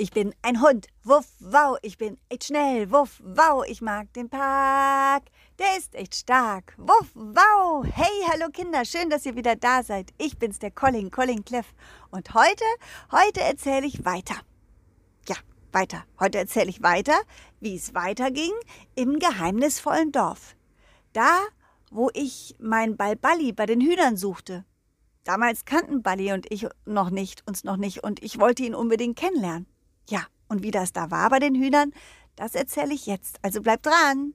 [0.00, 0.86] Ich bin ein Hund.
[1.02, 1.76] Wuff, wow.
[1.82, 2.92] Ich bin echt schnell.
[2.92, 3.64] Wuff, wow.
[3.66, 5.24] Ich mag den Park.
[5.58, 6.72] Der ist echt stark.
[6.78, 7.84] Wuff, wow.
[7.84, 8.84] Hey, hallo Kinder.
[8.84, 10.12] Schön, dass ihr wieder da seid.
[10.16, 11.74] Ich bin's, der Colin, Colin Cleff.
[12.12, 12.64] Und heute,
[13.10, 14.36] heute erzähle ich weiter.
[15.28, 15.34] Ja,
[15.72, 16.04] weiter.
[16.20, 17.18] Heute erzähle ich weiter,
[17.58, 18.52] wie es weiterging
[18.94, 20.54] im geheimnisvollen Dorf.
[21.12, 21.40] Da,
[21.90, 24.64] wo ich mein Balballi bei den Hühnern suchte.
[25.24, 29.18] Damals kannten Balli und ich noch nicht, uns noch nicht, und ich wollte ihn unbedingt
[29.18, 29.66] kennenlernen.
[30.08, 31.92] Ja, und wie das da war bei den Hühnern,
[32.36, 33.38] das erzähle ich jetzt.
[33.42, 34.34] Also bleibt dran.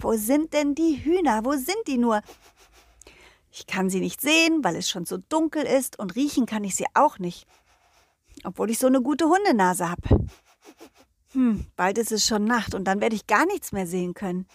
[0.00, 1.44] Wo sind denn die Hühner?
[1.44, 2.20] Wo sind die nur?
[3.50, 6.76] Ich kann sie nicht sehen, weil es schon so dunkel ist und riechen kann ich
[6.76, 7.46] sie auch nicht.
[8.44, 10.26] Obwohl ich so eine gute Hundenase habe.
[11.32, 14.46] Hm, bald ist es schon Nacht und dann werde ich gar nichts mehr sehen können.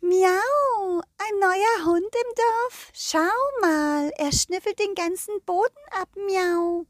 [0.00, 2.90] Miau, ein neuer Hund im Dorf.
[2.92, 3.18] Schau
[3.60, 6.86] mal, er schnüffelt den ganzen Boden ab, miau.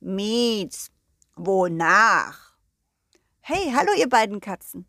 [0.00, 0.90] Mietz,
[1.34, 2.56] wonach?
[3.40, 4.86] Hey, hallo ihr beiden Katzen.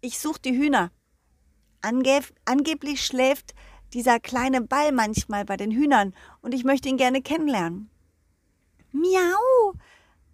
[0.00, 0.90] Ich suche die Hühner.
[1.80, 3.54] Ange angeblich schläft
[3.92, 7.90] dieser kleine Ball manchmal bei den Hühnern und ich möchte ihn gerne kennenlernen.
[8.92, 9.74] Miau.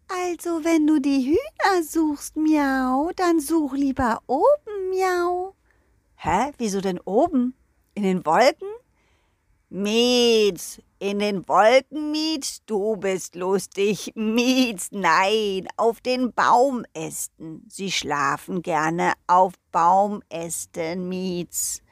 [0.09, 5.55] Also, wenn du die Hühner suchst, miau, dann such lieber oben, miau.
[6.17, 6.53] Hä?
[6.57, 7.58] Wieso denn oben?
[7.99, 8.69] In den Wolken?
[9.71, 14.13] Mietz, in den Wolken, Mietz, du bist lustig.
[14.15, 17.67] Mietz, nein, auf den Baumästen.
[17.69, 21.83] Sie schlafen gerne auf Baumästen, Mietz.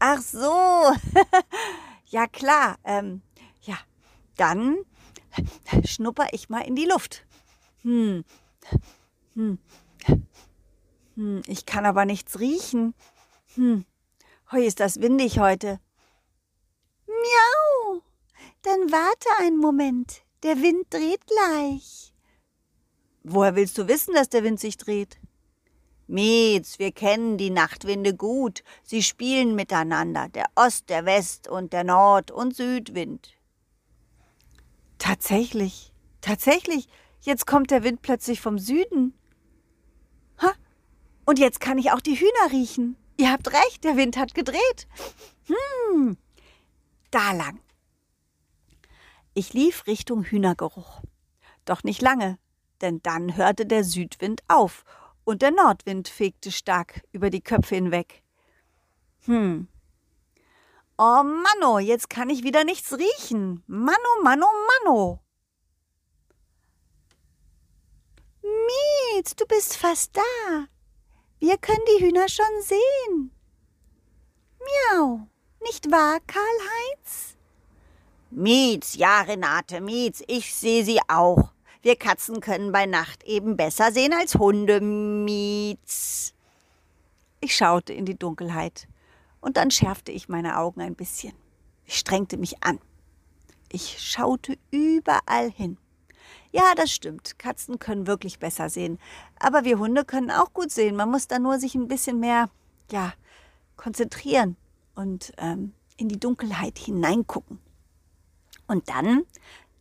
[0.00, 0.92] Ach so.
[2.06, 2.74] ja, klar.
[2.82, 3.22] Ähm,
[3.62, 3.76] ja,
[4.36, 4.78] dann
[5.84, 7.24] schnupper ich mal in die Luft.
[7.82, 8.24] Hm.
[9.34, 9.58] Hm.
[11.14, 12.92] Hm, ich kann aber nichts riechen.
[13.54, 13.84] Hm,
[14.52, 15.80] heu ist das windig heute.
[17.06, 18.02] Miau!
[18.62, 20.22] Dann warte einen Moment.
[20.42, 22.14] Der Wind dreht gleich.
[23.22, 25.18] Woher willst du wissen, dass der Wind sich dreht?
[26.06, 28.62] Mietz, wir kennen die Nachtwinde gut.
[28.82, 33.34] Sie spielen miteinander, der Ost, der West und der Nord- und Südwind.
[34.96, 36.88] Tatsächlich, tatsächlich,
[37.20, 39.12] jetzt kommt der Wind plötzlich vom Süden.
[40.40, 40.52] Ha,
[41.26, 42.96] und jetzt kann ich auch die Hühner riechen.
[43.18, 44.86] Ihr habt recht, der Wind hat gedreht.
[45.48, 46.16] Hm,
[47.10, 47.60] da lang.
[49.34, 51.02] Ich lief Richtung Hühnergeruch.
[51.64, 52.38] Doch nicht lange,
[52.80, 54.84] denn dann hörte der Südwind auf
[55.24, 58.22] und der Nordwind fegte stark über die Köpfe hinweg.
[59.24, 59.66] Hm.
[60.96, 63.64] Oh Manno, jetzt kann ich wieder nichts riechen.
[63.66, 64.46] Manno, Manno,
[64.84, 65.20] Manno.
[68.42, 70.68] Mietz, du bist fast da.
[71.40, 73.30] Wir können die Hühner schon sehen.
[74.58, 75.20] Miau,
[75.62, 77.36] nicht wahr, Karl-Heinz?
[78.30, 81.52] Mietz, ja, Renate, Mietz, ich sehe sie auch.
[81.80, 86.34] Wir Katzen können bei Nacht eben besser sehen als Hunde, Mietz.
[87.40, 88.88] Ich schaute in die Dunkelheit
[89.40, 91.34] und dann schärfte ich meine Augen ein bisschen.
[91.86, 92.80] Ich strengte mich an.
[93.70, 95.78] Ich schaute überall hin.
[96.50, 97.38] Ja, das stimmt.
[97.38, 98.98] Katzen können wirklich besser sehen.
[99.38, 100.96] Aber wir Hunde können auch gut sehen.
[100.96, 102.50] Man muss da nur sich ein bisschen mehr,
[102.90, 103.12] ja,
[103.76, 104.56] konzentrieren
[104.94, 107.58] und ähm, in die Dunkelheit hineingucken.
[108.66, 109.24] Und dann,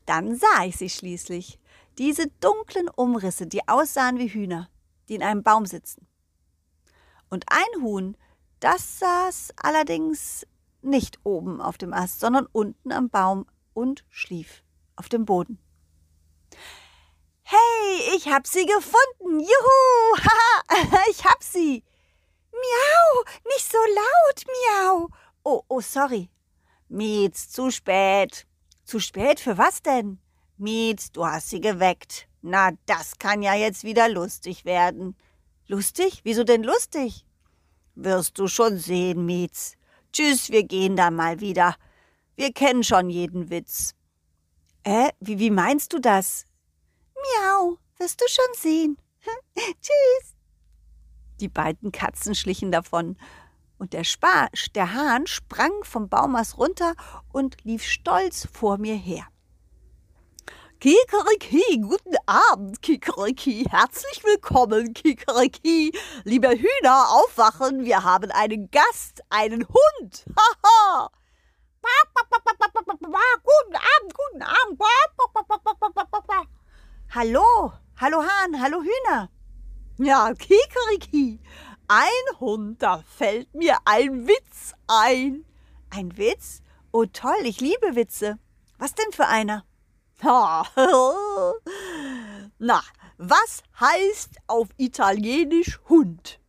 [0.06, 1.60] dann sah ich sie schließlich.
[1.98, 4.70] Diese dunklen Umrisse, die aussahen wie Hühner,
[5.10, 6.06] die in einem Baum sitzen.
[7.30, 8.16] Und ein Huhn,
[8.60, 10.46] das saß allerdings
[10.82, 14.64] nicht oben auf dem Ast, sondern unten am Baum und schlief
[14.96, 15.60] auf dem Boden.
[17.44, 19.40] Hey, ich hab sie gefunden.
[19.40, 20.18] Juhu!
[20.18, 21.84] Haha, ich hab sie.
[22.52, 23.24] Miau,
[23.54, 25.10] nicht so laut, miau.
[25.44, 26.30] Oh, oh, sorry.
[26.90, 28.48] Mietz, zu spät.
[28.84, 30.20] Zu spät für was denn?
[30.58, 32.28] Mietz, du hast sie geweckt.
[32.42, 35.16] Na, das kann ja jetzt wieder lustig werden.
[35.68, 36.22] Lustig?
[36.24, 37.26] Wieso denn lustig?
[37.96, 39.76] Wirst du schon sehen, Mietz.
[40.14, 41.76] Tschüss, wir gehen dann mal wieder.
[42.36, 43.94] Wir kennen schon jeden Witz.
[44.84, 46.47] Äh, wie, wie meinst du das?
[47.22, 48.98] Miau, wirst du schon sehen.
[49.56, 50.36] Tschüss.
[51.40, 53.18] Die beiden Katzen schlichen davon,
[53.78, 56.94] und der, Spa der Hahn sprang vom Baumast runter
[57.32, 59.28] und lief stolz vor mir her.
[60.80, 63.66] Kikeriki, guten Abend, Kikeriki.
[63.70, 65.92] Herzlich willkommen, Kikeriki.
[66.24, 70.26] Liebe Hühner, aufwachen, wir haben einen Gast, einen Hund.
[70.38, 71.10] Haha.
[73.44, 74.82] Guten Abend, guten Abend.
[77.10, 79.30] Hallo, hallo Hahn, hallo Hühner.
[79.98, 81.40] Ja, Kikeriki,
[81.88, 85.46] ein Hund, da fällt mir ein Witz ein.
[85.90, 86.62] Ein Witz?
[86.92, 88.38] Oh toll, ich liebe Witze.
[88.78, 89.64] Was denn für einer?
[92.60, 92.82] Na,
[93.18, 96.42] was heißt auf Italienisch Hund?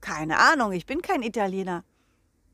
[0.00, 1.84] Keine Ahnung, ich bin kein Italiener.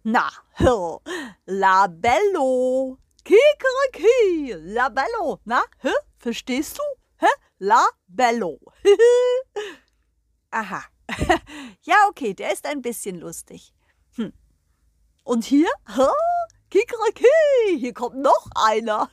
[0.03, 1.03] Na, hör,
[1.45, 2.97] labello.
[3.23, 5.41] Kikeriki, labello.
[5.45, 5.93] Na, hä?
[6.19, 6.98] Verstehst du?
[7.19, 7.26] Hä?
[7.59, 8.59] Labello.
[10.50, 10.85] Aha.
[11.82, 13.73] ja, okay, der ist ein bisschen lustig.
[14.17, 14.32] Hm.
[15.25, 15.69] Und hier?
[15.87, 16.09] Hä?
[16.70, 19.11] Kikeriki, hier kommt noch einer.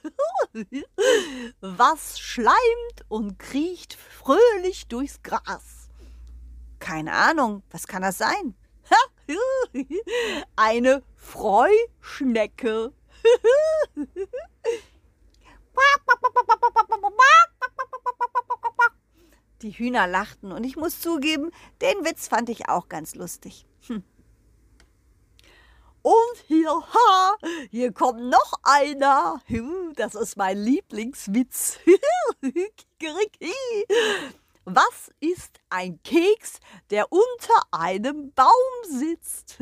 [1.62, 5.90] Was schleimt und kriecht fröhlich durchs Gras?
[6.80, 8.56] Keine Ahnung, was kann das sein?
[10.56, 12.94] Eine Freuschnecke.
[19.62, 23.66] Die Hühner lachten und ich muss zugeben, den Witz fand ich auch ganz lustig.
[23.88, 24.04] Hm.
[26.02, 27.36] Und hier, ha,
[27.72, 29.42] hier kommt noch einer.
[29.96, 31.80] Das ist mein Lieblingswitz.
[34.66, 36.60] Was ist ein Keks,
[36.92, 38.50] der unter einem Baum
[38.84, 39.57] sitzt?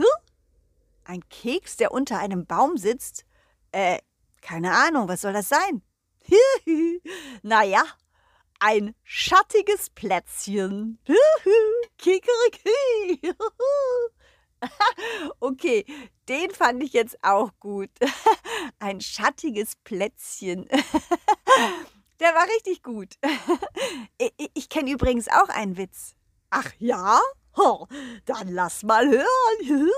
[1.05, 3.25] Ein Keks, der unter einem Baum sitzt?
[3.71, 3.99] Äh,
[4.41, 5.81] keine Ahnung, was soll das sein?
[7.41, 7.83] naja,
[8.59, 10.99] ein schattiges Plätzchen.
[11.97, 13.35] Kikeriki.
[15.39, 15.85] okay,
[16.29, 17.89] den fand ich jetzt auch gut.
[18.79, 20.67] Ein schattiges Plätzchen.
[22.19, 23.15] Der war richtig gut.
[24.53, 26.15] Ich kenne übrigens auch einen Witz.
[26.49, 27.19] Ach ja?
[28.25, 29.89] Dann lass mal hören.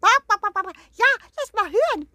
[0.00, 1.06] Ja,
[1.36, 2.08] lass mal hören.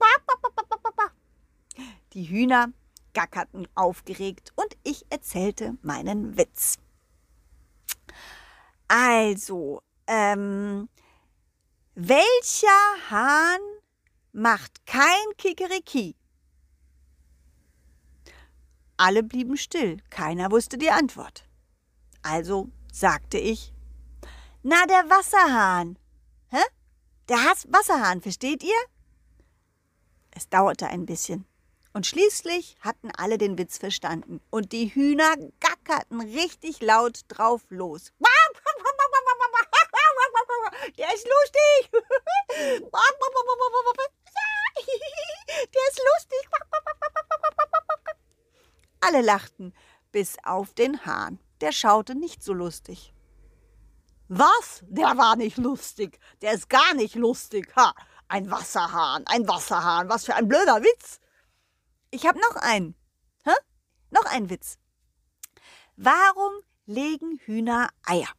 [2.13, 2.69] Die Hühner
[3.13, 6.77] gackerten aufgeregt und ich erzählte meinen Witz.
[8.87, 10.89] Also, ähm,
[11.95, 13.59] welcher Hahn
[14.31, 16.15] macht kein Kikeriki?
[18.97, 21.47] Alle blieben still, keiner wusste die Antwort.
[22.21, 23.73] Also sagte ich,
[24.61, 25.97] na der Wasserhahn.
[26.49, 26.61] Hä?
[27.27, 28.81] Der Wasserhahn, versteht ihr?
[30.31, 31.45] Es dauerte ein bisschen.
[31.93, 38.11] Und schließlich hatten alle den Witz verstanden und die Hühner gackerten richtig laut drauf los.
[40.97, 41.91] Der ist lustig.
[45.73, 46.49] Der ist lustig.
[49.01, 49.73] Alle lachten,
[50.11, 51.39] bis auf den Hahn.
[51.61, 53.13] Der schaute nicht so lustig.
[54.29, 54.83] Was?
[54.87, 56.19] Der war nicht lustig.
[56.41, 57.71] Der ist gar nicht lustig.
[57.75, 57.93] Ha!
[58.27, 60.09] Ein Wasserhahn, ein Wasserhahn.
[60.09, 61.19] Was für ein blöder Witz.
[62.13, 62.93] Ich hab noch einen.
[63.43, 63.55] Hä?
[64.11, 64.77] Noch ein Witz.
[65.95, 66.53] Warum
[66.85, 68.29] legen Hühner Eier?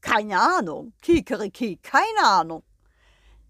[0.00, 0.92] Keine Ahnung.
[1.02, 2.62] Kikeriki, keine Ahnung.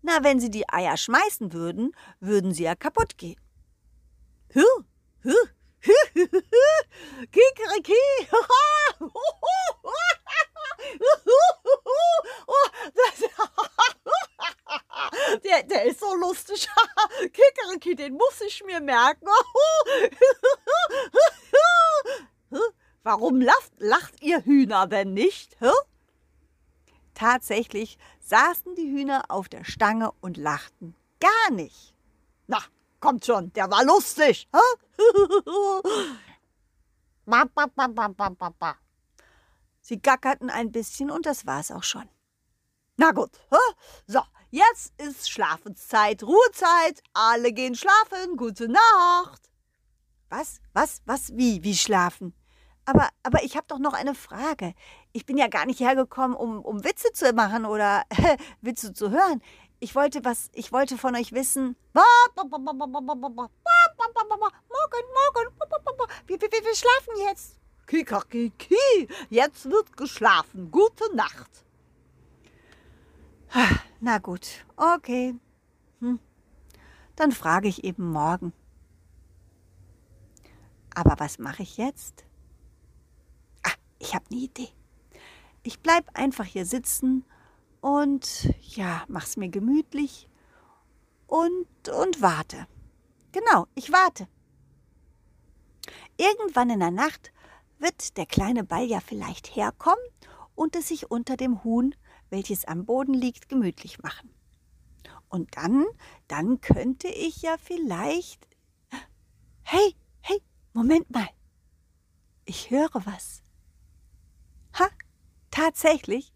[0.00, 3.38] Na, wenn sie die Eier schmeißen würden, würden sie ja kaputt gehen.
[4.48, 4.64] Hü,
[5.20, 5.34] hü,
[5.80, 8.02] hü, hü, hü, Kikeriki.
[15.44, 16.68] Der, der ist so lustig.
[17.92, 19.26] Kikeriki, den muss ich mir merken.
[23.02, 25.56] Warum lacht, lacht ihr Hühner denn nicht?
[25.60, 25.70] Hä?
[27.14, 30.94] Tatsächlich saßen die Hühner auf der Stange und lachten.
[31.20, 31.94] Gar nicht.
[32.46, 32.58] Na,
[33.00, 34.48] kommt schon, der war lustig.
[39.80, 42.08] Sie gackerten ein bisschen und das war's auch schon.
[42.96, 43.30] Na gut,
[44.06, 44.20] so,
[44.52, 49.50] jetzt ist Schlafenszeit, Ruhezeit, alle gehen schlafen, gute Nacht.
[50.28, 52.34] Was, was, was, wie, wie schlafen?
[52.84, 54.74] Aber, aber ich habe doch noch eine Frage.
[55.12, 58.04] Ich bin ja gar nicht hergekommen, um, um Witze zu machen oder
[58.60, 59.42] Witze zu hören.
[59.80, 61.76] Ich wollte was, ich wollte von euch wissen.
[64.68, 66.12] Morgen, morgen.
[66.26, 67.56] Wir, wir, wir schlafen jetzt.
[67.86, 70.70] Kikakiki, jetzt wird geschlafen.
[70.70, 71.64] Gute Nacht.
[74.00, 75.34] Na gut, okay.
[76.00, 76.18] Hm.
[77.16, 78.52] Dann frage ich eben morgen.
[80.94, 82.24] Aber was mache ich jetzt?
[84.02, 84.68] Ich habe eine Idee.
[85.62, 87.24] Ich bleib einfach hier sitzen
[87.80, 90.28] und ja, mach's mir gemütlich
[91.28, 92.66] und und warte.
[93.30, 94.26] Genau, ich warte.
[96.16, 97.32] Irgendwann in der Nacht
[97.78, 100.04] wird der kleine Ball ja vielleicht herkommen
[100.56, 101.94] und es sich unter dem Huhn,
[102.32, 104.34] welches am Boden liegt, gemütlich machen.
[105.28, 105.86] Und dann,
[106.26, 108.48] dann könnte ich ja vielleicht.
[109.62, 111.28] Hey, hey, Moment mal.
[112.44, 113.42] Ich höre was.
[114.78, 114.88] Ha,
[115.50, 116.32] tatsächlich